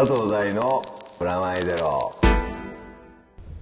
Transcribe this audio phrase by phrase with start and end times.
[0.00, 0.82] 佐藤大の
[1.18, 2.16] プラマイゼロ。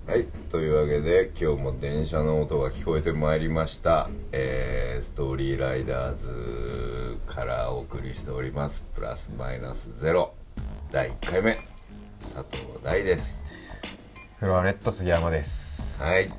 [0.06, 8.84] はいというわけで今日も電車の音が聞こえてまいりました、えーストーリーライダーズからお送りしております。
[8.94, 10.32] プラスマイナスゼロ。
[10.92, 11.58] 第1回目。
[12.20, 13.42] 佐藤大です。
[14.38, 16.00] フロアレット杉山です。
[16.00, 16.30] はい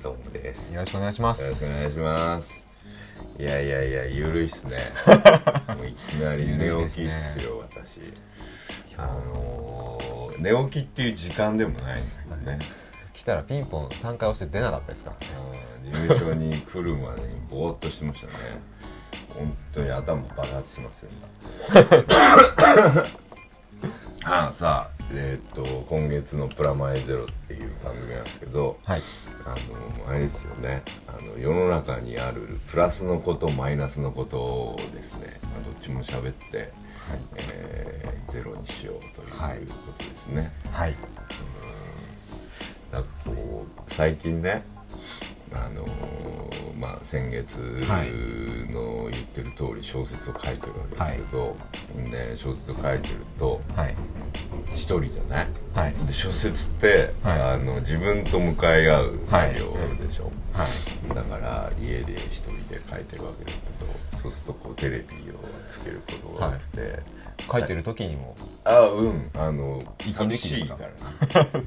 [0.00, 0.72] どうもです。
[0.72, 2.64] よろしくお願いしまよろしくおす願いします。
[3.36, 4.92] いやいやいやゆるいっすね。
[5.76, 7.98] もういきなり寝起きっすよ私
[8.96, 12.58] あのー寝起きっていう時間でもないんですけどね。
[13.12, 15.12] 来たらピンポン3回押して出なかったですか
[15.84, 18.32] 事務所に来るまでにぼーっとしてましたね。
[19.34, 21.10] 本当に頭爆発しますよ
[21.74, 23.06] 今。
[24.48, 29.02] あさあえーっと今月の「プラマイゼロ」っていう番組なんですけどはい。
[29.44, 29.50] あ
[30.06, 30.82] のあれですよね。
[31.06, 36.72] あの世の中にあるプラスのことマイナスのことをですね、まあ、どっちも喋って、
[37.36, 39.58] えーゼロにしようというはい。
[39.66, 40.94] ことですね、はい。
[42.92, 44.62] なんかこう最近ね
[45.52, 47.56] あのーまあ先月
[48.70, 51.56] の言ってる通り小説を書いてるわけですけど、
[51.96, 53.94] ね、小説を書いてるとはい。
[54.68, 55.48] 一人じゃない？
[55.74, 55.94] はい。
[56.06, 57.42] で小説って、はい。
[57.42, 61.14] あの自分と向かい合う作業でしょ、はい。
[61.14, 63.79] だから家で一人で書いてるわけだけど
[64.22, 65.34] そうするとこうテレビを
[65.68, 66.98] つけることが多くて、
[67.50, 68.36] 書いてる時にも。
[68.64, 69.30] あうん。
[69.34, 71.66] あの息寂しいからね。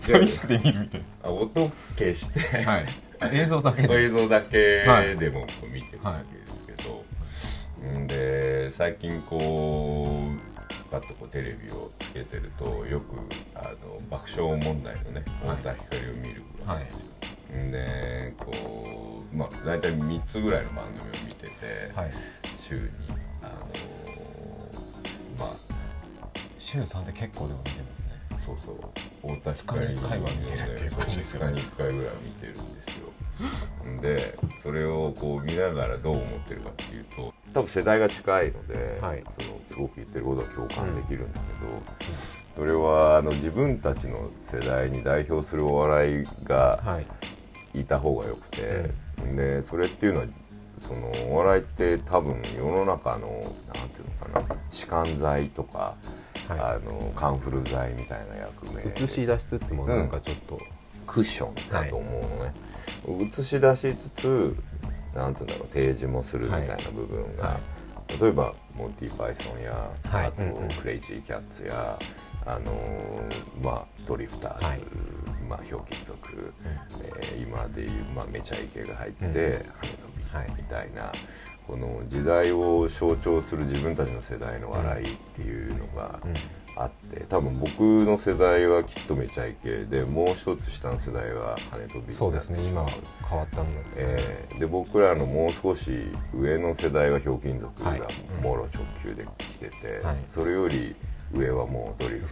[0.00, 0.58] 寂しくて。
[0.58, 2.86] 見るみたいあ音消して、なはい。
[3.32, 4.04] 映像だけで。
[4.04, 4.84] 映像だけ
[5.18, 7.04] でもこう見てるわけですけど、
[7.98, 13.16] んで最近こうパッとこうテレビをつけてるとよく
[13.54, 15.56] あの爆笑問題のねはい。
[15.58, 17.15] 太田光を見るわけですよ、ん
[17.50, 22.10] でこうまあ大体3つぐらいの番組を見てて、はい。
[22.60, 22.82] 週に
[23.42, 23.52] あの
[25.38, 25.50] まあ
[26.58, 28.46] 週3って結構でも見てますね。
[28.46, 28.76] そうそう。
[29.28, 32.94] 太田光二日に一回は見てるっていう感じです2日に1回ぐらいは見てるんですよ。
[34.00, 39.22] でそれをこう見ながらどう思ってるかっていうと多分世代が近いので、はい。
[39.38, 42.12] そのすごく言ってることは共感できるんだけど、
[42.56, 47.06] それはあの自分たちの世代に代表するお笑いがはい。
[47.80, 48.90] いた方がよくて、
[49.36, 50.26] でそれっていうのは
[50.78, 55.94] そのお笑いって多分世の中のなんていうのかな弛緩剤とか、
[56.48, 60.58] はあのカンフル剤みたいな役目い映し出しつつもなんかちょっと。
[61.06, 62.52] クッションだと思うのね、
[63.06, 64.56] 映し出しつつ
[65.14, 67.60] なんていうんだろう提示もするみたいな部分が、は
[68.08, 70.26] 例えばモンティ・パイソンや、はい。
[70.26, 70.72] あと、うんうん。
[70.74, 71.98] クレイジー・キャッツや
[72.46, 74.80] あのーまあドリフターズ、はい。
[75.48, 76.52] まあひょうきん族、
[77.20, 79.32] えー今でいう、まあ、めちゃイケが入って、うん。
[79.32, 79.88] 跳ねはい
[80.46, 81.12] 飛びみたいな、
[81.66, 86.34] この時代を象徴する自分たちの世代の笑いっていうのがうん。
[86.78, 92.60] あって多分僕の世代はきっとめちゃイケでもう一つ下の世代は跳ね飛びそうですね。
[92.68, 92.86] 今
[93.26, 95.90] 変わったのでえーで僕らのもう少し
[96.34, 98.00] 上の世代はひょうきん族がはい。
[98.42, 100.16] もろ直球で来てて、はい。
[100.28, 100.94] それより
[101.32, 102.26] 上はもうドリフ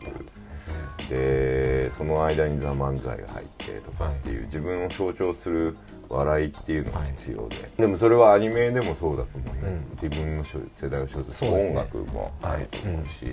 [1.09, 5.77] でその間に「ザ・漫才」が入ってとかっていう、自分を象徴する
[6.09, 13.27] 笑いっていうのが必要で、でもそれはアニメでもそうだと思うね、自分の世代を象徴する音楽もあると思うし、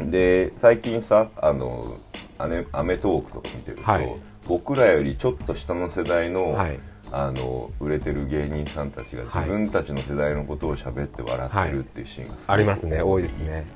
[0.00, 1.96] で最近さあの
[2.38, 4.16] アネアメトーークとか見てると、はい。
[4.46, 6.78] 僕らよりちょっと下の世代の,、はい。
[7.12, 13.02] あの売れてる芸人さんたちがはい自分たちの世代のことを喋って笑ってるっていうシーンがすごくありますね。
[13.02, 13.66] 多いですね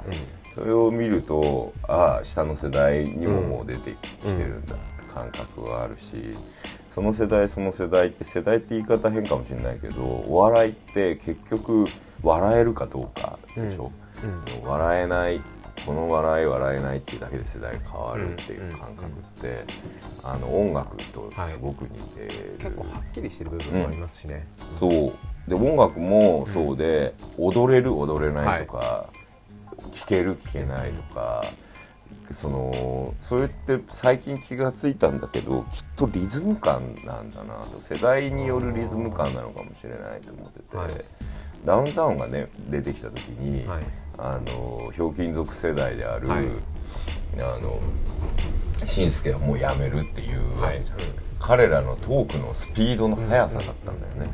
[0.54, 3.92] それを見るとああ下の世代にももう出て
[4.22, 6.36] きてるんだって感覚があるし、
[6.90, 11.86] その世代その世代って世代って言い方変かもしれないけどお笑いって結局
[12.22, 13.92] 笑えるかどうかでしょ、
[14.24, 15.40] うん笑えない
[15.86, 19.64] この笑い笑えないっていうだけで世代変わるっていう感覚って、
[20.24, 24.46] あの音楽とすごく似てる、結構はっきりしてる部分もありますしね。
[24.76, 25.12] そう。
[25.48, 29.06] で音楽もそうで、踊れる踊れないとか、
[29.92, 31.52] 聴ける聴けないとか、
[32.30, 37.80] そのそれって最近気がついたんだけどきっとリズム感なんだなと。
[37.80, 40.90] 世代によるリズム感なのかもしれないと思ってて、はい。
[41.64, 43.82] ダウンタウンがね出てきた時に、はい。
[44.18, 46.44] あのひょうきん族世代である、はい。
[47.38, 47.80] あの
[48.84, 50.82] しんすけはもうやめるっていうはい。
[51.40, 54.28] 彼らのトークのスピードの速さだったんだよね、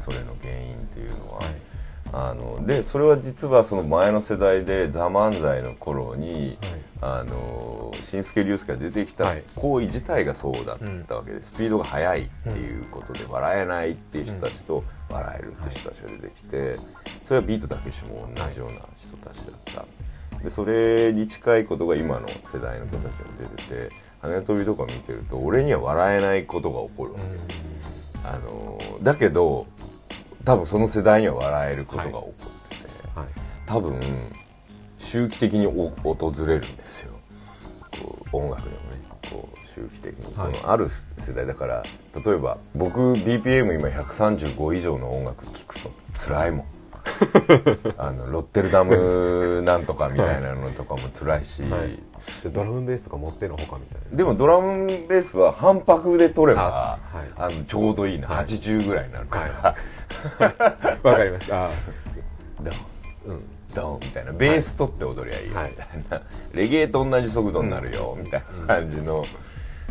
[0.00, 1.67] それの原因っていうのは、はい
[2.12, 6.56] あのでそれは実はその前の世代で「ザ漫才の頃に、
[7.00, 9.44] あの新助竜介が出てきたはい。
[9.54, 16.76] 行為自体がそうだったわけで、スピードが速いっていうことで笑えないっていう人たちと笑えるっていう人たちが出てきて
[17.24, 19.84] それはビートたけしも同じような人たちだった。
[20.42, 23.10] でそれに近いことが今の世代の子たちも
[23.56, 27.24] 出てて羽飛びとか見てると俺には笑えないことが起こるわけ、
[28.24, 29.66] あのだけど
[30.44, 33.26] 多分その世代には笑えることが起こってて、はい
[33.66, 34.32] 多分
[34.96, 37.12] 周期的にお訪れるんですよ。
[38.32, 38.78] 音楽でもね
[39.30, 40.88] こう周期的に、はいこのある
[41.18, 41.82] 世代だから
[42.24, 46.64] 例えば僕 BPM 今135以上の音楽聴くと辛いもん。
[47.96, 51.98] あのロッテルダムなんとかみたいなのとかも辛いし、はい。
[52.52, 54.16] ドラムベースとか持ってのほかみたいな。
[54.16, 57.54] でもドラムベースは反拍で取ればあはい。
[57.54, 59.74] あのちょうどいいな、80ぐらいになるから、
[61.02, 61.64] わかりました。
[61.64, 61.68] あ
[62.60, 62.74] ドン
[63.26, 63.42] うん。
[63.74, 64.32] ドンみたいな。
[64.32, 65.52] ベース取って踊りゃいいよ。
[65.52, 65.72] みはい。
[65.72, 66.22] たいな、
[66.52, 68.16] レゲエと同じ速度になるよ。
[68.20, 69.24] みたいな感じの、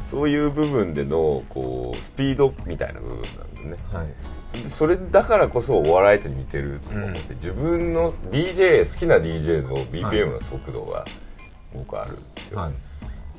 [0.10, 3.78] そういう部分でのこうスピードみたいな部分なんですね。
[3.94, 4.08] はい。
[4.64, 11.06] そそれだからこそお笑いと似てると思って、自分の DJ 好きな DJ の BPM の速度が
[11.74, 12.72] 僕あるんですよ、はい。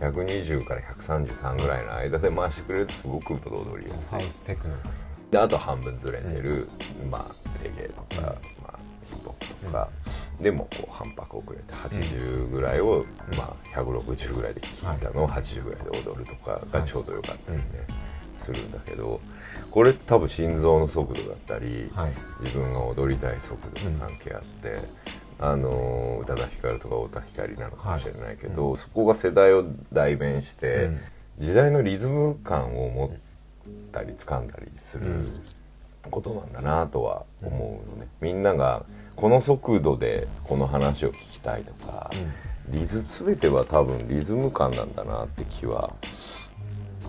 [0.00, 4.04] 120から133ぐらいの間で回してくれるとすごく踊りやすい。
[4.10, 4.74] ハウステクノ
[5.30, 6.68] であと半分ずれてる、
[7.10, 7.24] まあ
[7.62, 8.28] レゲエとか、ま
[8.68, 9.88] あ、ヒップホップとか、
[10.40, 13.04] でもこう反拍遅れて80ぐらいを、
[13.36, 17.64] まあ、160ぐらいで聴いたのを80ぐらいで踊るとかがちょうどよかったりね、
[18.36, 19.20] するんだけど
[19.70, 22.12] これ多分心臓の速度だったり、はい。
[22.42, 24.78] 自分が踊りたい速度が関係あって、
[25.40, 31.00] あの宇多田ヒカルとか太田光なのかもしれないけど、そこが世代を代弁して、うん。
[31.38, 33.10] 時代のリズム感を持っ
[33.92, 35.06] たり掴んだりする
[36.10, 38.84] ことなんだなとは思うのね、みんなが
[39.16, 42.10] この速度でこの話を聞きたいとか、
[42.68, 45.94] リズ全ては多分リズム感なんだなって気は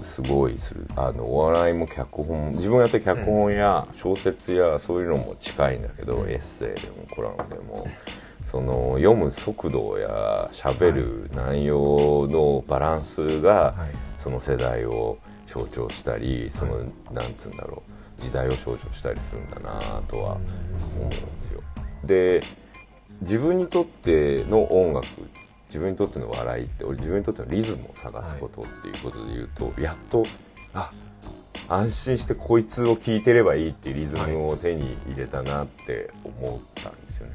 [0.03, 0.87] すごいする。
[0.95, 7.87] あのお笑いも脚本自分がやった脚本や小説やそういうのも近いんだけど、エッセイでもコラムでも
[8.45, 13.95] その読む速度や喋る内容のバランスが、はい。
[14.21, 15.17] その世代を
[15.49, 17.81] 象徴したりその、なんつうんだろ
[18.17, 21.63] う時代を象徴したりするんだなとは思うんですよ。
[22.03, 22.43] で
[23.21, 25.07] 自分にとっての音楽
[25.67, 30.25] 自分にとっての笑いって俺自分にとってのリズムを探すことっていうことで言うと、やっと
[30.73, 30.91] あ
[31.67, 37.33] 安心してこいつを聴いてればいいっていうリズムを手に入れたなって思ったんですよね。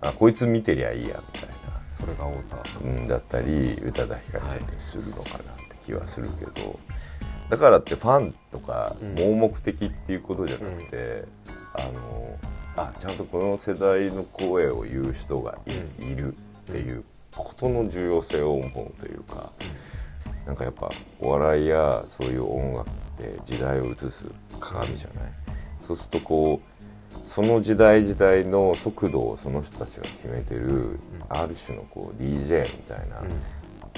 [0.00, 1.56] あこいつ見てりゃいいやみたいな。
[1.98, 6.78] それが太田うん、だったり宇多田ヒカルだったりするのかなって気はするけど、
[7.48, 11.24] だからってファンとか盲目的っていうことじゃなくて、
[11.74, 12.38] あの
[12.76, 17.04] あちゃんとこの世代の声を言う人がい,、るっていう
[17.34, 19.52] ことの重要性を思うというか、
[20.46, 20.90] なんかやっぱ
[21.20, 24.26] お笑いやそういう音楽って時代を映す
[24.60, 25.32] 鏡じゃない？
[25.86, 26.76] そうするとこう
[27.30, 33.22] その時代時代の速度をその人たちが決めてる、ある種のこう DJ みたいな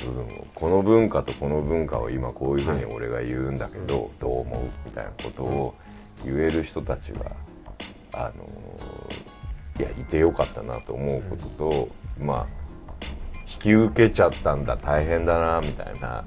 [0.00, 5.75] 部分を、この文化とこの文化を今こういうふうに俺が言うんだけど、どう思うみたいなことを
[6.25, 7.33] 言える人たちが、
[8.15, 8.45] あの
[9.79, 11.89] いやいてよかったなと思うことと、
[12.21, 12.47] まあ
[13.50, 16.25] 引き受けちゃったんだ大変だなみたいな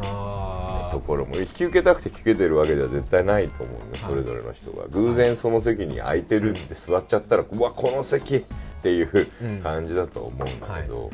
[0.00, 4.86] あところも引き受けたくて聞けてるわけでは絶対ないと思うね、それぞれの人が。
[4.88, 8.42] 偶然その席に空いてるって座っちゃったら、うわこの席っ
[8.82, 9.28] ていう
[9.62, 11.10] 感じだと思うんだけど、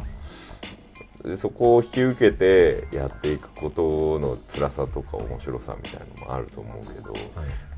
[1.25, 7.15] でそこを引き受けてやっていくことの辛さとか面白さみたいなのもあると思うけど、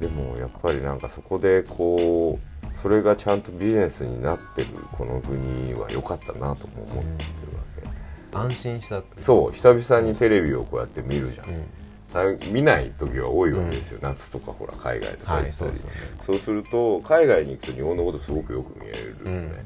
[0.00, 8.36] でもやっぱりなんかそこでこうそれがちゃんとビジネスになってるこの国は良かったなとも思ってるわけ。
[8.36, 15.92] 安心したそう久々にテレビをこうやって見るじゃん、た見ない時は多いわけですよ、夏とかほら海外とか行ったり、はいそうですよね。
[16.26, 19.64] そうすると海外に行くと日本のことすごくよく見えるよね、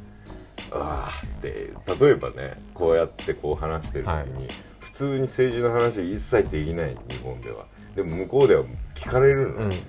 [0.72, 4.54] ああって例えばねこうやってこう話してる時に、はい。
[4.80, 7.64] 普通に政治の話一切できない日本では。
[7.94, 9.80] でも向こうでは聞かれるの、うんうん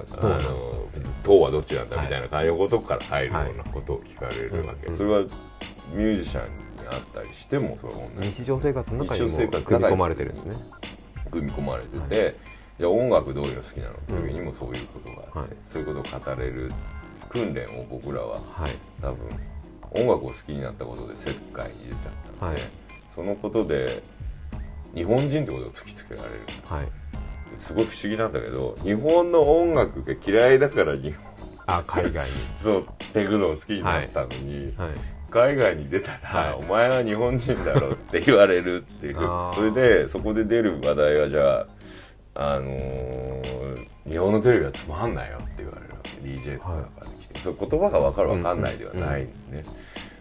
[0.00, 0.86] あの
[1.24, 4.96] 党はどっちなんだみたいな感じのことから入るようなことを聞かれるわけ、はい。
[4.96, 5.22] それは
[5.92, 7.88] ミュージシャンにあったりしてもそ
[8.20, 10.56] れ日常生活の中にも組み込まれてるんですね。
[11.30, 12.36] 組み込まれてて、
[12.78, 15.48] じゃあ音楽どういうの好きなのって時にもそういうことがあって、はい。
[15.66, 16.70] そういうことを語れる
[17.28, 18.78] 訓練を僕らははい。
[19.00, 19.28] 多分
[19.92, 22.00] 音楽を好きになったことで世界に出ちゃっ
[22.38, 22.70] たので、はい。
[23.14, 24.02] そのことで
[24.94, 26.34] 日本人ってことを突きつけられる。
[26.64, 26.88] はい。
[27.58, 31.24] すごい不思議なんだけど日本の音楽が嫌いだから日本
[31.66, 32.32] あ海外に。
[32.58, 34.90] そうテクノを好きになったのに、はい。
[35.30, 36.52] 海外に出たら、はい。
[36.58, 39.16] お前は日本人だろって言われるっていう。
[39.54, 41.66] それでそこで出る話題はじゃ
[42.34, 46.10] あ、あのー日本のテレビはつまんないよって言われるわけ。
[46.22, 46.82] DJ とかが
[47.20, 47.27] 来て、
[47.58, 49.64] そう言葉が分かる分かんないではないね、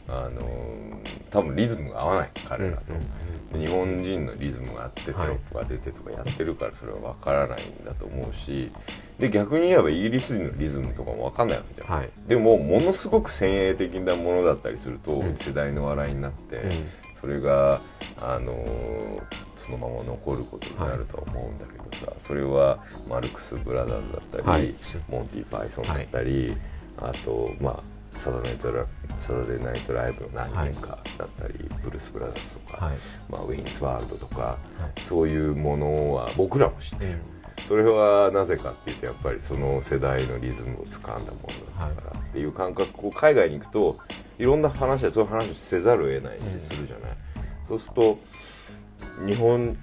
[0.08, 0.42] あの
[1.30, 8.72] 多分リズムが合わない彼らと、日本人のリズムがあってテロップが出てとかやってるからそれは分からないんだと思うし
[9.20, 12.10] で逆に言えばイギリス人のリズムとかも分かんないわけじゃん、はい。
[12.28, 15.36] でもものすごく先鋭的なものだったりすると、うん。
[15.36, 16.88] 世代の笑いになって、うん。
[17.20, 17.82] それが、
[18.18, 22.80] あのーそのまま残ることになるとは思うんだけどさ、それは
[23.10, 24.76] マルクス・ブラザーズだったり、はい。
[25.10, 26.56] モンティ・パイソンだったり、
[27.00, 28.86] あとまあサタデーナイトラ
[29.20, 32.98] サタデーナイトライブの何人かだったり、ブルース・ブラザーズとか、はい。
[33.30, 34.58] まあ、ウィーンズ・ワールドとか、
[34.98, 35.06] い。
[35.06, 37.20] そういうものは僕らも知ってる、
[37.68, 43.98] それはなぜかっていうとやっぱりその世代のリズムを掴んだものだったからっていう感覚を海外に行くと
[44.40, 47.12] いろんな話でそういう話をせざるを得ないしするじゃない、
[47.68, 48.20] そうすると
[49.26, 49.78] 日本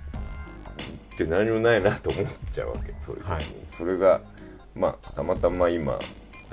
[1.15, 3.47] って何もないなと思っちゃうわけそういう時に、はい。
[3.69, 4.21] それが
[4.75, 5.99] まあたまたま今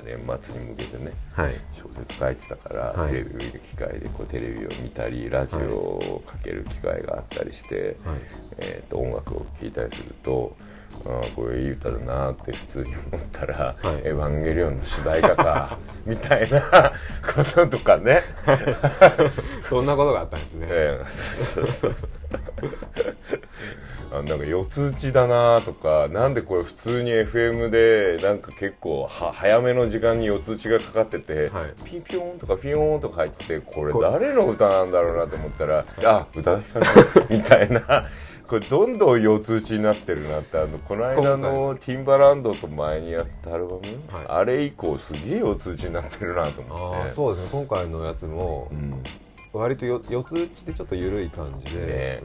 [0.04, 1.54] 年末に向けてねはい。
[1.74, 3.12] 小説書いてたから、はい。
[3.12, 8.18] テレビを見る機会でこうテレビを見たりラジオをかける機会があったりして、はい。
[8.58, 10.56] えー、と音楽を聴いたりすると
[11.04, 13.96] あーこれいい歌だなって普通に思ったら「はい。
[14.04, 16.60] エヴァンゲリオン」の主題歌か みたいな
[17.34, 18.20] こととかね。
[19.68, 22.21] そんなことがあったんですね、ええそうそうそう
[24.12, 31.72] あなんか四つ打ちだなとかなんでこれ普通に FM でなんか結構は早めの時間に四つ打ちがかかってて、はい。
[31.84, 36.86] ピンピョンとかフィヨーンとか入っててこれこ誰の歌なんだろうなと思ったらあ宇多田ヒカル。
[37.30, 38.06] みたいな。
[38.48, 43.80] これどんどん四つ打ちになってるなってあのこの間のティンバランドと前にやったアルバム、
[44.12, 44.26] はい。
[44.28, 47.08] あれ以降すげえ四つ打ちになってるなと思って。
[47.12, 47.64] そうですね。
[47.66, 49.02] 今回のやつもうん
[49.52, 52.22] 割とよ四つ打ちでちょっと緩い感じで、ね。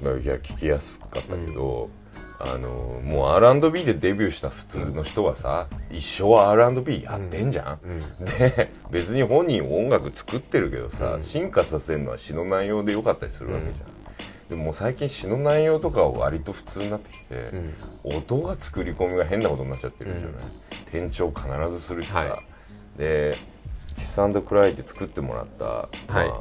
[0.00, 0.06] うん。
[0.06, 1.90] まあいや聞きやすかったけど、
[2.38, 2.68] あの
[3.04, 8.24] もう R&B でデビューした普通の人はさ一生 R&B やってんじゃん、うん。
[8.24, 11.22] で別に本人音楽作ってるけどさ、うん。
[11.22, 18.16] 進化させるのは詩の内容でよかったりするわけじゃん、でも最近詩の内容とかは割と普通になってきて、うん。
[18.16, 20.42] 音が作り込みが変なことになっちゃってるんじゃない、
[20.88, 22.98] 転調必ずするしさ、はい。
[22.98, 23.36] で
[24.00, 25.88] 「キスクライ」で作ってもらった、は
[26.24, 26.28] い。
[26.28, 26.34] ま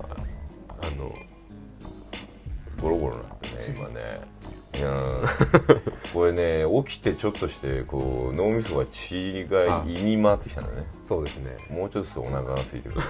[0.82, 1.14] あ、あの
[2.82, 4.22] ゴロゴロなってね今ね。
[4.76, 5.82] いやー
[6.14, 10.86] これね起きてちょっとしてこう脳みそが血が胃に回ってきたんだね。
[11.04, 11.58] そうですね。
[11.70, 13.02] もうちょっとお腹が空いてくる。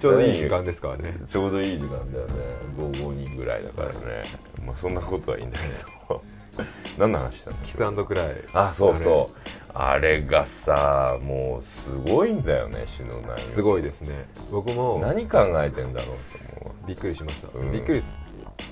[0.00, 1.14] ちょうどいい時間ですからね。
[1.28, 2.34] ちょうどいい時間だよね。
[2.76, 5.64] 午後2ぐらいだからね、まあそんなことはいいんだけ
[6.08, 6.22] ど。
[6.98, 7.66] 何の話したんだっけ？
[7.66, 8.44] キスクライ。
[8.52, 9.43] あそうそう
[9.76, 13.40] あれがさもうすごいんだよね詩の内容。
[13.40, 14.26] すごいですね。
[14.52, 17.72] 僕も何考えてんだろうと思びっくりしました、うん。
[17.72, 18.16] びっくりす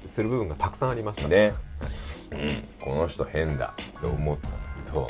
[0.06, 1.26] する部分がたくさんありました。
[1.26, 1.54] うね、
[2.30, 3.75] うん、この人変だ。
[3.76, 5.09] って思ったんだけど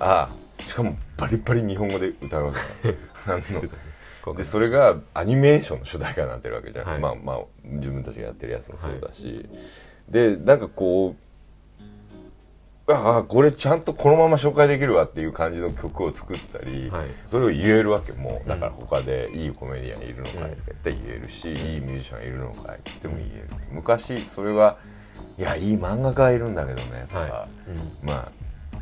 [0.00, 0.28] あ
[0.66, 2.52] しかもバリバリ日本語で歌うわ
[2.82, 2.90] け
[4.36, 6.98] でそれがアニメーションの主題歌になってるわけじゃん、はい。
[6.98, 9.48] まあまあ自分たちがやってるやつもそうだし、
[10.08, 11.31] でなんかこう
[12.88, 17.06] ああこれちゃんとこのまま紹介できるわっていう感じの曲を作ったり、はい。
[17.26, 24.78] それを言えるわけもうだから他でいいコメディアンいるのかいって言えるし、いいミュージシャンいるのかいって言っても言える昔それは
[25.38, 27.48] いやいい漫画家いるんだけどねとか、は
[28.02, 28.32] まあ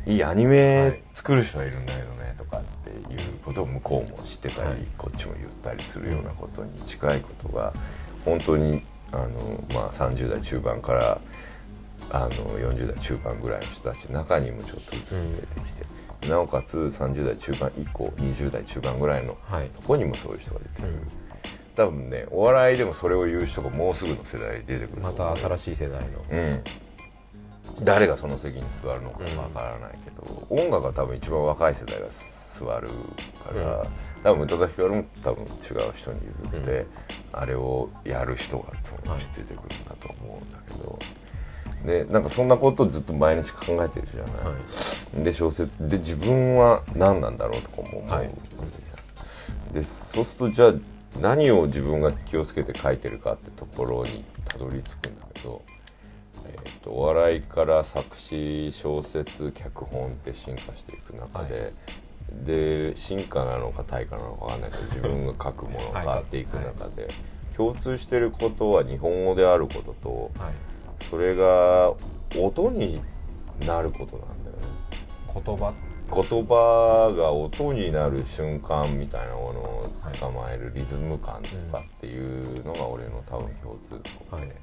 [0.09, 4.77] いいアニメ作る人がいるんだけどねとかっていうことを向こうも知ってたり、はい。
[4.97, 7.71] こっちも言ったりするようなことに近いことが
[8.25, 11.21] 本当にあの、まあ、30代中盤から
[12.13, 15.73] あの40代中盤ぐらいの人たちの中にもちょっとずつ出てき
[16.21, 19.69] て、なおかつ30代中盤以降20代中盤ぐらいのはい。
[19.69, 21.07] とこにもそういう人が出てくる、うん。
[21.73, 26.25] 多分ねお笑いでもそれを言う人がもうすぐの世代に出てくるまた新しい世代の。
[26.29, 26.63] うん、
[27.85, 32.89] 誰がその席に座るのかわからないけど、音楽は多分一番若い世代が座る
[33.41, 33.85] から、
[34.23, 36.85] 多分宇多田ヒカルも多分違う人に譲って、
[37.31, 40.99] あれをやる人がそのうち出てくるんだと思うんだけど。
[41.85, 44.55] でなんかそんなことをずっと毎日考えてるじゃない、は
[45.19, 45.23] い。
[45.23, 45.87] で小説。
[45.87, 48.09] で自分は何なんだろうとかも思う。
[48.09, 48.29] わはい。
[49.73, 50.73] でそうするとじゃあ
[51.19, 55.61] 何を自分が気をつけて書いてるかってところにたどり着くんだけど、
[56.45, 61.73] えー、とお笑いから作詞小説脚本って進化していく中で、
[62.45, 67.09] で進化なのか退化なのかわかんないけど自分が書くものが変わっていく中で、
[67.57, 70.53] 共通してることは日本語であることとはい
[71.09, 71.93] それが
[72.37, 73.01] 音に
[73.59, 74.63] なることなんだよね。
[75.33, 75.73] 言葉？
[76.13, 79.89] 言葉が音になる瞬間みたいなものを
[80.19, 83.91] 捕まえるリズム感とかっていうのが俺の多分共通
[84.29, 84.55] 項で、はい。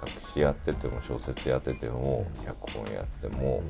[0.00, 3.62] 作詞やってても小説やってても脚本やっても、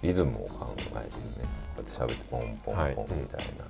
[0.00, 1.08] リズムを考えてるね。
[1.76, 2.94] こうやって喋ってポンポンはい。
[2.94, 3.66] ポンみたいな、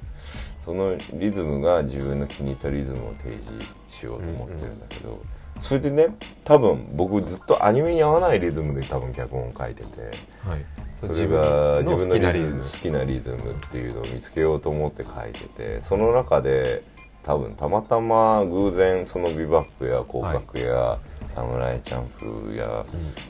[0.64, 3.52] そのリズムが自分の気に入ったリズムを提示
[3.88, 5.20] しようと思ってるんだけど、
[5.60, 6.08] それでね
[6.44, 10.00] 多分僕ずっとアニメに合わないリズムで多分脚本を書いてて
[10.44, 10.64] はい。
[11.00, 12.62] それが自分の好きなリズム。
[12.62, 16.84] 好きなリズムっていうのを見つけようと思って書いててその中で
[17.22, 22.84] 多分たまたま偶然そのビバップや広角や、サムライチャンプルや、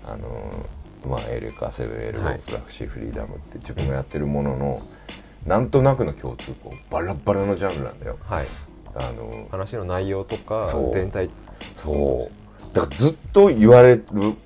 [0.06, 0.66] あの
[1.06, 2.40] まあエレカセブンエルゴはい。
[2.44, 4.82] フラクシーフリーダムって自分がやってるものの
[5.46, 8.18] なんとなくの共通項バラバラのジャンルなんだよ。
[8.22, 8.46] はい。
[8.94, 11.30] あの話の内容とか全体
[11.82, 12.42] そう。
[12.72, 14.02] だからずっと言われる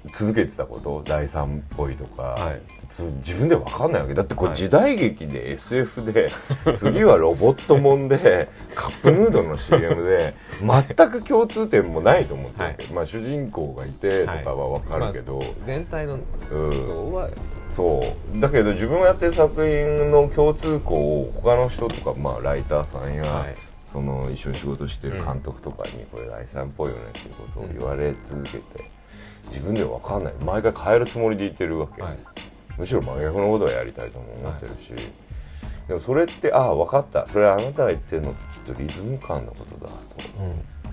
[0.07, 2.63] 続けてたこと第三っぽいとか、はい。
[2.93, 4.15] それ自分で分かんないわけ。
[4.15, 4.57] だってこれはい。
[4.57, 6.33] 時代劇で SF で、
[6.75, 16.85] 次はロボットもんでカップヌードルの CM で 全く共通点もないと思ってるわけ、はまあ主人公がいてとかは分かるけど、まあ全体のうん。
[16.85, 17.29] 像は。
[17.71, 18.41] そう。
[18.41, 23.55] だけど自分がやってる作品の共通項を他の人とか、まあ、ライターさんや、はい
[23.87, 28.91] その一緒に仕事してる監督とかにこれ第三っぽいよねっていうことを言われ続けて
[29.49, 30.35] 自分では分かんない。
[30.45, 32.19] 毎回変えるつもりで言ってるわけ、はい。
[32.79, 34.93] むしろ真逆のことをやりたいとも思ってるし、
[35.89, 37.27] でもそれってああ分かった。
[37.27, 39.91] それあなたが言ってるのってきっとリズム感のことだ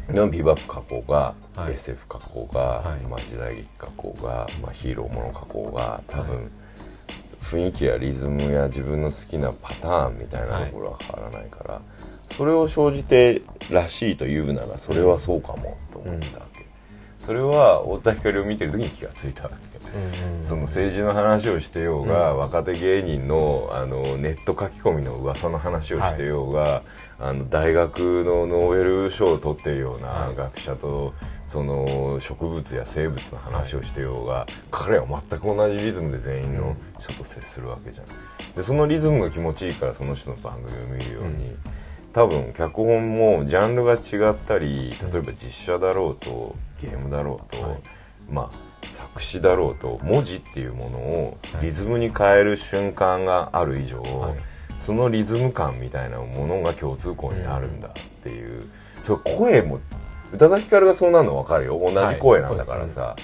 [0.08, 0.14] と。
[0.14, 1.74] でもビバップ加工が、はい。
[1.74, 3.00] SF 加工が、はい。
[3.02, 6.52] まあ、時代劇加工が、まあ、ヒーローもの加工が多分、
[7.42, 11.82] 雰囲気やリズムや自分の好きなパターンみたいなところは変わらないから、
[12.38, 16.66] それを生じてらしいと言うならそれはそうかもと思ったわけ、
[17.26, 19.74] それは太田光を見てる時に気がついたわけ、
[20.46, 26.84] その政治の話をしてようが、若手芸人のあのネット書き込みの噂の話をしてようが、
[27.20, 31.14] あの大学のノーベル賞を取ってるような学者と
[31.48, 38.06] その植物や生物の話をしてようが、彼は全く同じリズムで全員の人と接するわけじゃん。
[38.56, 41.56] でそのリズムが気持ちいいからその人の番組を見るように、
[42.14, 47.78] 多分脚本もジャンルが違ったり例えば実写だろうとゲームだろうと、はい。
[48.30, 54.36] まあ作詞だろうと文字っていうものをリズムに変える瞬間がある以上、はい。
[54.80, 58.70] そのリズム感みたいなものが共通項にあるんだっていう、
[59.02, 59.80] それ声も
[60.34, 61.80] 宇多田ヒカルがそうなるの分かるよ。
[61.80, 63.16] 同じ声なんだからさ、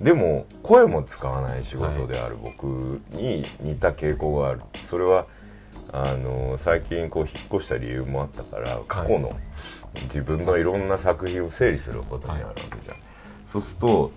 [0.00, 4.60] でも声も使わない仕事である僕に似た傾向がある。
[4.84, 5.26] それは
[5.92, 9.30] あの最近こう引っ越した理由もあったから過去の
[10.04, 12.96] 自分のいろんな作品を整理することになるわけじゃん、
[13.44, 14.12] そうすると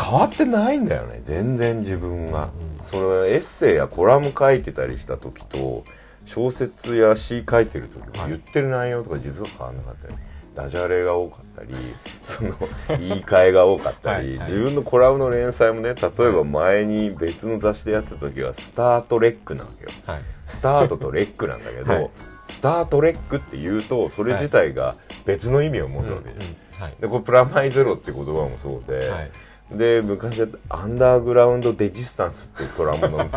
[0.00, 1.20] 変わってないんだよね。
[1.24, 5.84] 全然自分が、そのエッセイやコラム書いてたりした時と
[6.24, 10.14] 小説や詩書いてる時も言ってる内容とか実は変わんなかったり、
[10.54, 11.74] ダジャレが多かったり
[12.22, 12.54] その
[12.88, 14.50] 言い換えが多かったりはいはい。
[14.50, 19.90] 自分のコラムの連載もね例えば前に別の雑誌でやってた時はスタートレックなわけよ。
[20.06, 20.22] はい。
[20.46, 22.10] スタートとレックなんだけど、はい。
[22.48, 26.94] スタートレックって言うとそれ自体が別の意味を持つわけじゃん、はい。
[27.00, 29.30] でこれプラマイゼロって言葉もそうで、はい
[29.76, 33.30] で昔はアンダーグラウンドデジスタンスっていうトラムの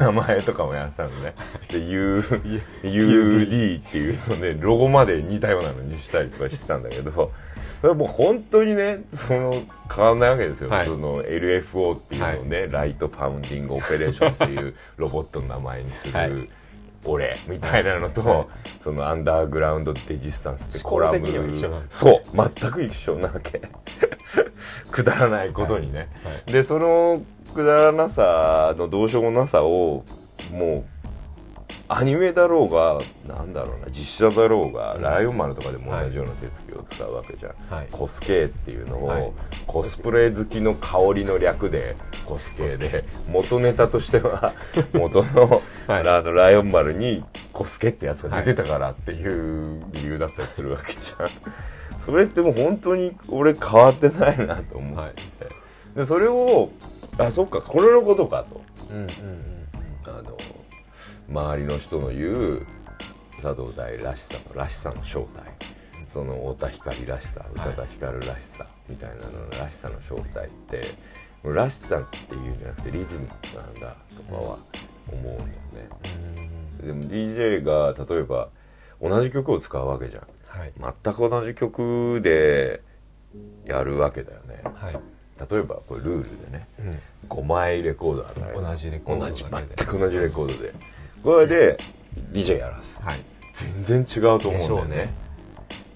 [0.00, 1.34] 名前とかもやってたのね。
[1.70, 2.20] で U
[2.82, 7.32] UD っていうのでロゴまで似たようなのにしたりとかしてたんだけど
[7.80, 9.62] それはもう本当にねその
[9.94, 10.86] 変わんないわけですよ、はい。
[10.86, 16.30] その LFO っていうのをね、ライトファウンディングオペレーションっていうロボットの名前にする、はい
[17.04, 18.46] 俺みたいなのと、はい
[18.80, 21.18] そのアンダーグラウンドデジスタンスってコラム。
[21.90, 23.60] そう全く一緒なわけ。
[24.90, 26.52] くだらないことにね、はい。
[26.52, 27.22] でその
[27.54, 30.04] くだらなさのどうしようもなさを
[30.50, 30.97] もう
[31.88, 37.88] アニメだろうがなんだろうな実写だろうが、ライオン丸とかでも同じような手つきを使うわけじゃん、はい。
[37.90, 39.32] コスケっていうのを、はい。
[39.66, 44.52] コスプレ好きの香りの略でコスケで元ネタとしては
[44.92, 46.08] 元の,、はい。
[46.08, 51.30] あのライオン丸にコスケってやつが出てたからっていう理由だったりするわけじゃん。
[52.04, 55.22] それってもう本当に俺変わってないなと思って、
[55.94, 56.70] でそれを
[57.18, 58.60] あそっかこれのことかと。
[58.90, 59.58] うんうんうん。
[60.06, 60.38] あの
[61.28, 62.66] 周りの人の言う
[63.42, 65.44] 佐藤大らしさのらしさの正体。
[66.08, 70.94] その太田光らしさ宇多田ヒカルらしさみたいなののらしさの正体って
[71.44, 74.58] らしさっていうんじゃなくてリズムなんだとかは
[75.12, 75.88] 思うんだよね、
[76.82, 78.48] でも DJ が例えば
[79.00, 80.22] 同じ曲を使うわけじゃん。
[80.46, 80.72] はい。
[81.04, 82.82] 全く同じ曲で
[83.64, 84.62] やるわけだよね。
[84.64, 84.94] はい。
[85.50, 86.66] 例えばこれルールでね。
[86.80, 86.98] うん。
[87.28, 88.62] 5枚レコード与える。
[88.62, 90.74] 同じレコード全く同じレコードで
[91.28, 91.78] これで
[92.32, 92.98] DJ やらす。
[93.02, 93.22] はい。
[93.84, 95.14] 全然違うと思うんだよねね。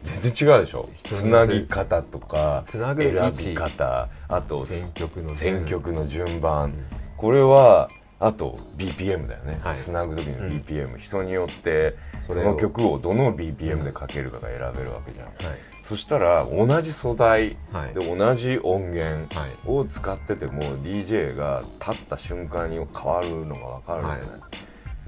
[0.03, 0.90] 全然違うでしょ。
[1.09, 6.75] つなぎ方とかつなぐ選び方あと選曲の選曲の順番。
[7.16, 7.88] これは
[8.21, 9.77] あと BPM だよね、はい。
[9.77, 15.37] つなぐ時の BPM、人によってその曲をどの BPM でかけるかが選べるわけじゃん、はい。
[15.83, 17.95] そしたら同じ素材はい。
[17.95, 19.51] で同じ音源はい。
[19.64, 24.40] を使ってても DJ が立った瞬間に変わるのが分かるじゃない、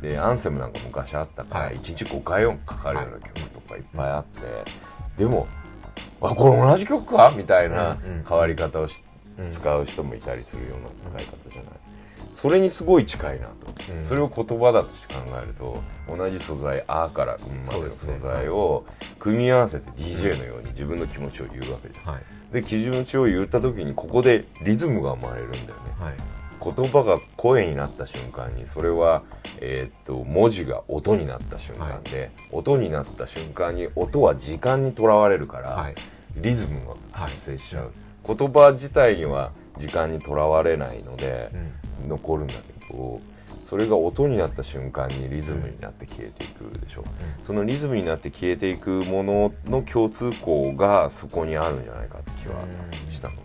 [0.05, 1.77] でアンセムなんか昔あったからはい。
[1.77, 4.41] 1日5回音かかるような曲とかいっぱいあって、
[5.17, 5.47] でも
[6.21, 7.33] あこれ同じ曲か？
[7.37, 7.97] みたいな
[8.29, 9.03] 変わり方をし、
[9.39, 9.51] うん。
[9.51, 11.73] 使う人もいたりするような使い方じゃない、
[12.35, 13.55] それにすごい近いなと、
[13.93, 14.05] うん。
[14.05, 18.85] それを言葉だとして考えると同じ素材「あ」から「うん」までの素材を
[19.19, 22.23] 組み合わせて DJ のように自分の気持ちを言うわけじゃんはい。
[22.53, 25.73] で基準値を言った時にここでリズムが生まれるんだよね。
[25.99, 26.15] はい
[26.65, 29.23] 言葉が声になった瞬間にそれは、
[29.61, 35.95] えーっと文字が音になった瞬間で、音になった瞬間に音は時間にとらわれるから、はい。
[36.37, 37.93] リズムが発生しちゃう、
[38.27, 41.51] 言葉自体には時間にとらわれないので
[42.03, 42.09] うん。
[42.09, 43.21] 残るんだけど
[43.69, 47.05] それが音になった瞬間にリズムになって消えていくでしょ、
[47.47, 52.65] そのリズムになって消えていくものの共通項がそこにあるんじゃないかって気は
[53.11, 53.35] したの。
[53.37, 53.44] ね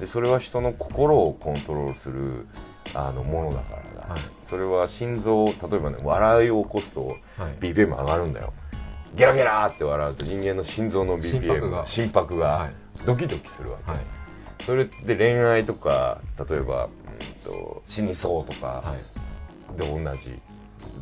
[0.00, 2.46] でそれは人の心をコントロールする
[2.94, 4.20] あのものだからだ、はい。
[4.44, 7.16] それは心臓例えばね笑いを起こすとはい。
[7.60, 8.52] BPM 上がるんだよ。
[9.14, 11.86] ゲラゲラって笑うと人間の心臓の BPM が。
[11.86, 12.74] 心拍がはい。
[13.04, 14.00] ドキドキするわけ、はい。
[14.64, 16.90] それで恋愛とか例えば、うん、
[17.44, 18.94] と死にそうとか、は
[19.74, 19.78] い。
[19.78, 20.38] で同じ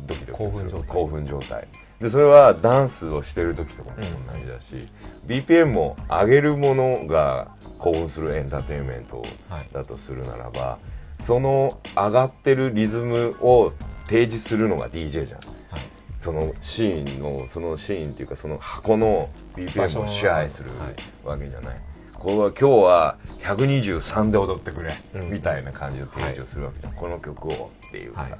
[0.07, 0.83] ドキドキする。
[0.87, 1.67] 興奮状態。
[1.99, 4.87] でそれはダンスをしてる時とかも同じだし、
[5.25, 7.54] BPM も上げるものが
[7.85, 9.69] 興奮するエンターテインメントはい。
[9.71, 10.79] だとするならば、
[11.19, 13.73] その上がってるリズムを
[14.07, 15.39] 提示するのが DJ じゃん。
[15.69, 15.89] はい。
[16.19, 21.27] そのシーンのそのシーンっていうかその箱の場 BPM 所を支配するはい。
[21.27, 21.79] わけじゃない、
[22.13, 25.29] これは今日は123で踊ってくれ、うん。
[25.31, 28.31] みたいな感じの提示をするわけじゃん、この曲をっていうさ、はい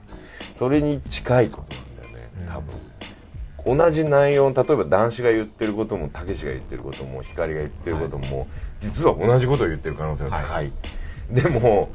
[0.56, 2.30] それに近いことなんだよね。
[2.42, 2.48] うん。
[2.48, 2.76] 多分、
[3.66, 8.48] 同じ内容例えば男子が言ってることもたけしが言ってることも光が言ってることも、
[8.80, 10.72] 実は同じことを言ってる可能性が高い、
[11.32, 11.90] でも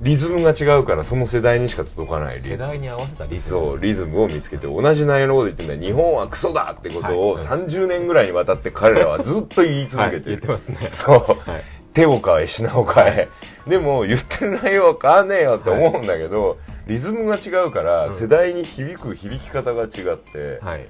[0.00, 3.64] リズムが違うからその世代にしか届かない世代に合わせたリズム。
[3.64, 5.80] そうリズムを見つけて同じ内容のこと言ってんだよ。
[5.80, 7.44] 日本はクソだってことをはい。
[7.44, 10.88] 30年ぐらいにわたって彼らはずっと言い続はいけてる、言ってますね。
[10.92, 11.62] そう、はい。
[11.94, 13.28] 手を変え品を変え、
[13.66, 16.58] でも言ってる内容は変わんねえよって思うんだけど、
[16.88, 20.88] リズムが違うから世代に響く響き方が違って、はい。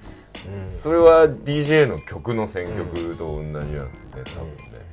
[0.65, 0.71] うん。
[0.71, 4.89] それは DJ の曲の選曲と同じなんだよね、多分ね。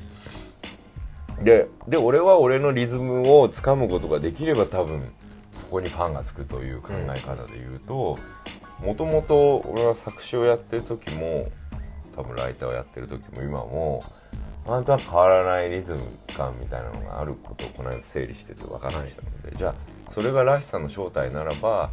[1.43, 5.11] でで俺は俺のリズムをつかむことができれば多分
[5.51, 8.17] そこにファンがつくという考え方で言うと
[8.81, 11.51] もともと俺は作詞をやってる時も
[12.15, 14.03] 多分ライターをやってる時も今も
[14.65, 15.99] なんとなく変わらないリズム
[16.35, 21.91] 感みたいなのがあることをこの間整理してて分かってきたので、じゃあそれがらしさの正体ならば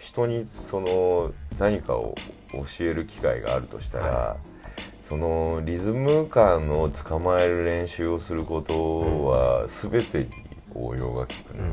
[0.00, 2.16] 人にその何かを
[2.52, 4.36] 教える機会があるとしたら、
[5.00, 10.30] そのリズム感を捕まえる練習をすることは全てに
[10.74, 11.64] 応用が効くな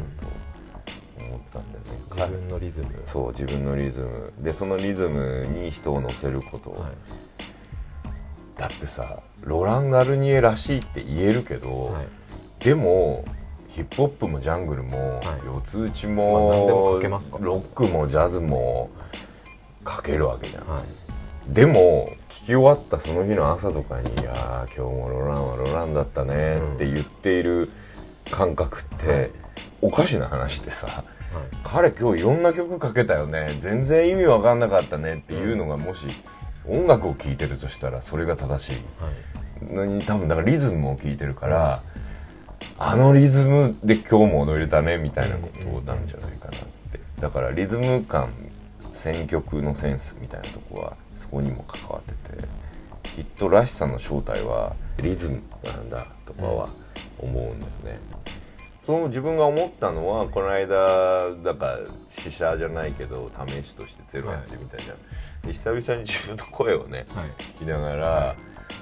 [1.20, 3.02] と思ったんだよね、自分のリズム。
[3.06, 4.34] そう自分のリズム。
[4.40, 6.92] でそのリズムに人を乗せること、はい。
[8.56, 12.08] だってさロラン・ガルニエらしいって言えるけど、はい。
[12.64, 13.24] でも
[13.78, 15.46] ヒップホップもジャングルも、はい。
[15.46, 17.38] 四つ打ちまあ何でもけますか。
[17.40, 18.90] ロックもジャズも
[19.84, 21.54] かけるわけじゃん、はい。
[21.54, 27.70] でも聞き終わったその日の朝とかに「いやー今日もロランはロランだったね」って言っている
[28.32, 29.30] 感覚って、
[29.84, 31.04] おかしな話でさはい。
[31.64, 36.08] 彼今日いろんな曲かけたよね全然意味わかんなかったねっていうのがもし
[36.68, 38.76] 音楽を聴いてるとしたらそれが正しい。
[39.00, 39.12] は
[40.00, 40.06] い。
[40.08, 41.84] 多分だからリズムを聴いてるから、
[42.78, 47.00] あのリズムで今日も踊れたねみたいなことなんじゃないかなって。
[47.20, 48.32] だからリズム感
[48.94, 52.48] 選曲のセンスみたいなとこはそこにも関わってて
[53.16, 56.70] きっとらしさの正体はリズムなんだとかは
[57.20, 58.00] 思うんだよね。
[58.86, 61.80] その自分が思ったのはこの間だから
[62.18, 64.98] 試写じゃないけど試しとしてゼロやってみたじゃん、
[65.46, 67.28] で久々に自分の声をねはい。
[67.60, 68.36] 聞きながら、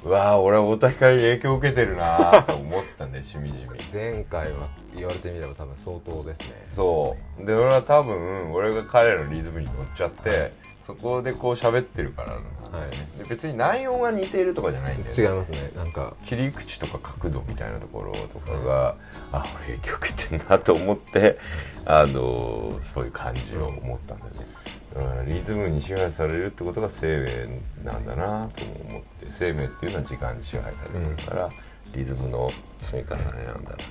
[0.03, 3.79] うわー俺は太田光に影響を受けてるなーと思ってたんでしみじみ。
[3.91, 6.65] 前回は言われてみれば多分相当ですね。
[6.69, 7.45] そう。
[7.45, 12.43] で俺は多分俺が彼のリズムに乗っちゃって、そこでこう喋ってるからなん
[12.83, 15.23] ですね、で別に内容が似ているとかじゃないんだよね。
[15.23, 15.71] 違いますね。
[15.75, 18.95] なんか切り口とか角度みたいなところとかが、
[19.31, 21.39] あ俺影響受けてんなと思って
[21.85, 24.39] あのそういう感じを思ったんだよね。
[24.39, 24.84] だから
[25.25, 31.49] リズムに支配されるってことが生命なんだなとも思って生命っていうのは時間に支配されてるから、
[31.93, 33.83] リズムの積み重ねなんだなと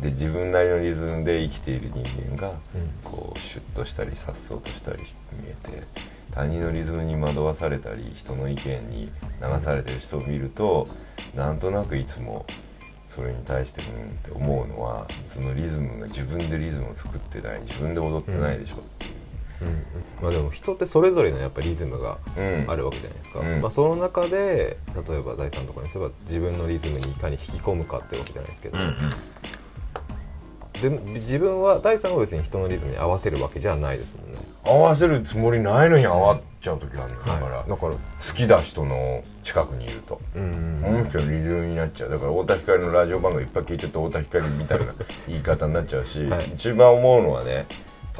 [0.00, 2.52] で自分なりのリズムで生きている人間が
[3.04, 4.98] こうシュッとしたりさっそうとしたり
[5.32, 5.82] 見えて
[6.30, 10.88] 他人のリズムに惑わされたり人の意見に流されてる人を見ると
[11.34, 12.46] なんとなくいつも
[13.08, 19.19] それに対してうんって思うのはそのリズムが自分でリズムを作ってない自分で踊ってないでしょっていう。
[19.62, 19.82] うんうん。
[20.22, 22.66] まあでも人ってそれぞれのやっぱリズムがうん。
[22.68, 23.60] あるわけじゃないですか、うん。
[23.60, 24.76] まあ、その中で
[25.08, 28.78] 例えば第三とかにすれば自分のリズムにいかに引き込むかってわけじゃないですけど、
[30.80, 34.38] で自分は第三は別に人のリズムに合わせるわけじゃないですもんね。
[34.64, 37.98] 合わせるつもりないのに合わっちゃう時あるのだから、だから好
[38.34, 42.10] きだ人の近くにいると、うんこの人のリズムになっちゃう。
[42.10, 44.86] だから太田光のラジオ番組いっぱい聞いてて太田光みたいな
[45.28, 46.52] 言い方になっちゃうし、はい。
[46.54, 47.66] 一番思うのはね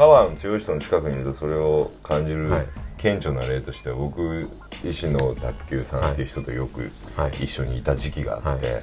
[0.01, 2.67] パワーの強い人の近くにいるとそれを感じるはい。
[2.97, 4.49] 顕著な例としては僕
[4.83, 7.45] 石野卓球さんっていう人とよくはい。
[7.45, 8.83] 一緒にいた時期があって、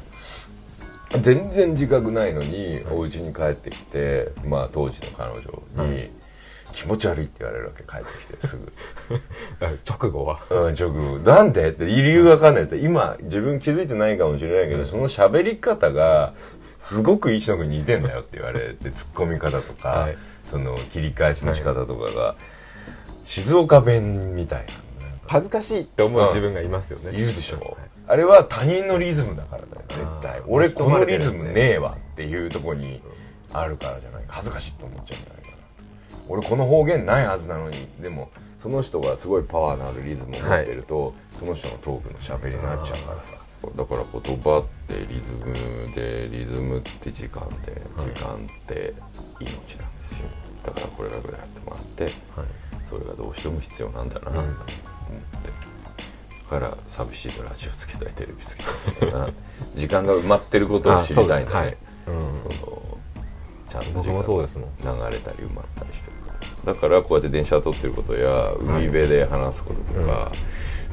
[1.10, 6.12] は全然自覚ないのに、お家に帰ってきて、まあ、当時の彼女に、
[6.72, 8.72] 気持ち悪いって言われるわけ帰ってきて すぐ。
[9.90, 10.40] 直後は？
[10.52, 11.18] うん、直後。
[11.18, 11.70] なんで？
[11.70, 12.78] って理由がわかんないって。
[12.78, 16.34] 今自分気づいてないかもしれないけど、その喋り方が
[16.78, 20.18] すごく石野君に似てんだよって言われてツッコみ方とか、はい
[20.50, 22.36] その切り返しの仕方とかが、
[23.26, 24.74] 静岡弁みたいな。
[25.28, 27.76] 恥ずかしいって思う自分がいますよね、いるでしょ、はい。
[28.08, 30.42] あれは他人のリズムだからだよ絶対。
[30.48, 31.52] 俺このリズムね。
[31.52, 33.02] ねえわっていうとこに
[33.52, 34.24] あるからじゃない？
[34.28, 35.58] 恥ずかしいと思っちゃうんじゃないかな。
[36.30, 37.90] 俺この方言ないはずなのに。
[38.00, 43.38] でもその人がすごいパワーのあるリズムを持ってると、その人のトークのしゃべりになっちゃうからさ
[43.76, 48.94] だから言葉ってリズムでリズムって時間で時間って
[49.40, 50.30] 命なんですよ。
[50.64, 52.14] だからこれがぐらいやってもらって、はい。
[52.90, 54.58] それがどうしても必要なんだなと思って、
[56.32, 59.30] だから寂しいとラジオつけたりテレビつけたりな。
[59.76, 62.58] 時間が埋まってることを知りたいんだね、あそうですうん。
[62.58, 62.98] その
[63.70, 64.70] ちゃんと僕もそうですもん。
[64.82, 66.34] 流れたり埋まったりしてるこ
[66.66, 70.32] とだからこうやって電車を撮ってることや海辺で話すこととか、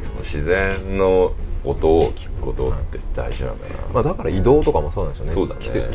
[0.05, 1.33] その自然の
[1.65, 5.33] 音を聞くことって大事なんだな、まあ、だから移動とかもそうなんでしょうね。
[5.33, 5.91] そうだね。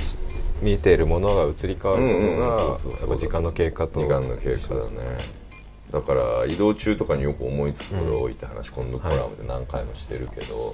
[0.61, 4.01] 見ているものが移り変わるうんうんことがやっぱ時間の経過と。
[4.01, 5.39] 時間の経過だね。
[5.91, 10.73] だから移動中とかによく思いつくことが多いって話、今度コラムで何回もしてるけど、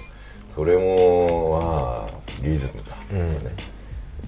[0.56, 3.18] それもまあリズムだ。
[3.18, 3.56] よね、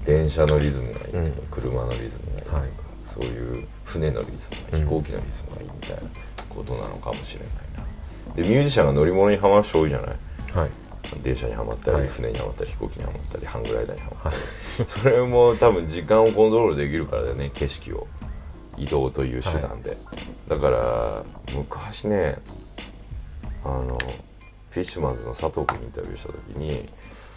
[0.05, 1.31] 電車のリズムがいいとか、うん。
[1.51, 2.69] 車のリズムがいいとか、はい。
[3.13, 4.31] そういう船のリズ
[4.71, 4.83] ムが、うん。
[4.83, 6.01] 飛行機のリズムがいいみたいな
[6.49, 7.86] ことなのかもしれないな
[8.37, 10.15] でミュージシャンが乗り物にはまる人多いじゃない？
[10.55, 10.69] はい。
[11.21, 12.07] 電車にはまったり、はい。
[12.07, 18.07] 船にはまったり飛行機にはまったりハングライダーにはまったり、それも多分時間をコントロールできるからだよね景色を。
[18.79, 19.97] 移動という手段で、
[20.47, 22.37] だから昔ね
[23.65, 23.97] あの
[24.69, 26.87] フィッシュマンズの佐藤君にインタビューした時に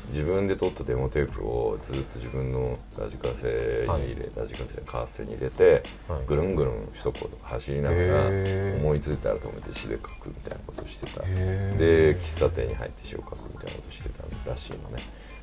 [0.09, 6.27] 自分で撮ったデモテープをずっと自分のラジカセに入れ、ラジカセカーステに入れて、はい。
[6.27, 11.23] ぐるんぐるん首都高とか走りながら思いついたら止めて詩で書くみたいなことをしてた。
[11.23, 15.03] で喫茶店に入って詩を書くみたいなことしてたらしいのね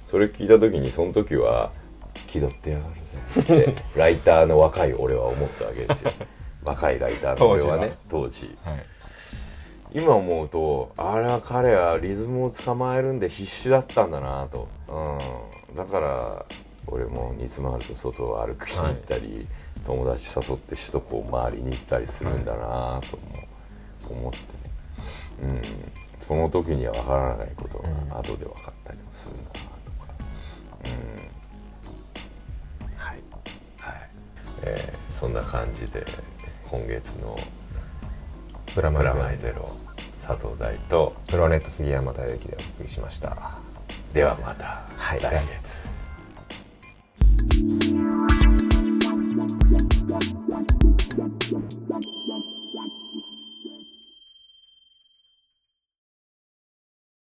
[0.10, 1.72] それ聞いた時にその時は
[2.28, 6.12] 気取ってやがるぜって ライターの若い俺は思ったわけですよ。
[6.64, 8.58] 若いライターの俺はね当時。
[8.64, 8.86] はい
[9.94, 16.46] 今思うとあれは彼はリズムを捕まえるんで必死だったんだなと、うん、だから
[16.88, 19.46] 俺も煮詰まると外を歩きに行ったり、
[19.86, 24.44] 友達誘って首都高周りに行ったりするんだなとも思ってね、
[25.44, 25.62] うん、
[26.22, 30.14] その時には分からないことが後で分かったりもするんだなとか、
[30.86, 30.88] う
[32.94, 33.22] ん、はい、
[33.80, 34.10] はい。
[34.64, 36.06] えーそんな感じで
[36.70, 37.40] 今月の
[38.78, 39.76] プラマイプラマイゼロ。
[40.22, 43.36] 佐藤大とプロネット杉山大之でお送りしました。
[44.14, 45.20] ではまたはい。
[45.20, 45.90] 来月、